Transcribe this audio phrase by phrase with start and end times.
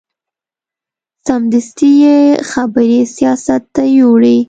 [1.27, 2.17] سمدستي یې
[2.51, 4.37] خبرې سیاست ته یوړې.